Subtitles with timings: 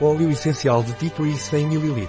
[0.00, 2.08] Óleo essencial de titri 100 ml.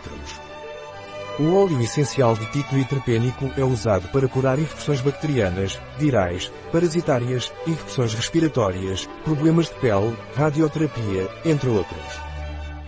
[1.38, 8.16] O óleo essencial de titri terpênico é usado para curar infecções bacterianas, virais, parasitárias, infecções
[8.16, 12.20] respiratórias, problemas de pele, radioterapia, entre outros.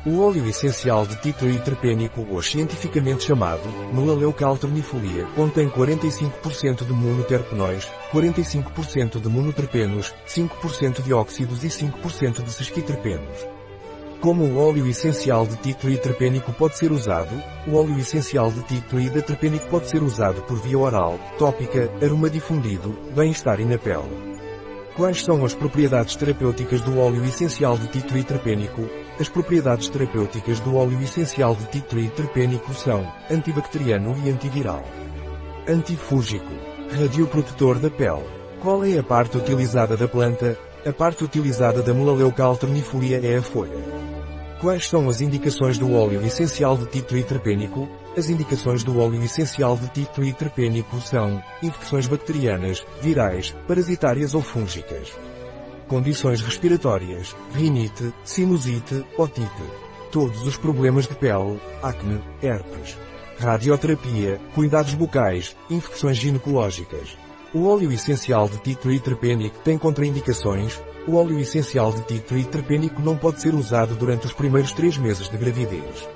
[0.04, 9.22] O óleo essencial de titri terpênico, hoje cientificamente chamado melaleucalternifolia, contém 45% de monoterpenóis, 45%
[9.22, 13.57] de monoterpenos, 5% de óxidos e 5% de sesquiterpenos.
[14.20, 17.32] Como o óleo essencial de terpênico pode ser usado,
[17.68, 18.64] o óleo essencial de
[19.22, 24.38] terpênico pode ser usado por via oral, tópica, aroma difundido, bem-estar e na pele.
[24.96, 27.88] Quais são as propriedades terapêuticas do óleo essencial de
[28.24, 28.90] terpênico?
[29.20, 34.84] As propriedades terapêuticas do óleo essencial de terpênico são antibacteriano e antiviral,
[35.70, 36.54] antifúngico,
[36.92, 38.26] radioprotetor da pele.
[38.62, 40.58] Qual é a parte utilizada da planta?
[40.84, 43.97] A parte utilizada da melaleucalternifolia é a folha.
[44.60, 47.88] Quais são as indicações do óleo essencial de terpênico?
[48.18, 55.14] As indicações do óleo essencial de terpênico são infecções bacterianas, virais, parasitárias ou fúngicas.
[55.88, 59.48] Condições respiratórias, rinite, sinusite, otite.
[60.12, 62.98] Todos os problemas de pele, acne, herpes.
[63.38, 67.16] Radioterapia, cuidados bucais, infecções ginecológicas.
[67.54, 73.42] O óleo essencial de terpênico tem contraindicações, o óleo essencial de titri terpênico não pode
[73.42, 76.08] ser usado durante os primeiros três meses de gravidez.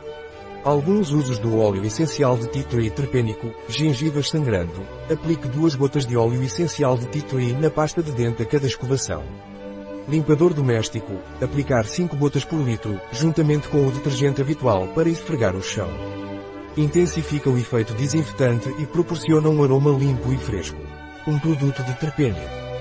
[0.63, 6.43] Alguns usos do óleo essencial de titri terpênico, gengivas sangrando, aplique duas gotas de óleo
[6.43, 9.23] essencial de titri na pasta de dente a cada escovação.
[10.07, 15.63] Limpador doméstico, aplicar 5 gotas por litro, juntamente com o detergente habitual para esfregar o
[15.63, 15.89] chão.
[16.75, 20.79] Intensifica o efeito desinfetante e proporciona um aroma limpo e fresco.
[21.25, 22.70] Um produto de terpênio.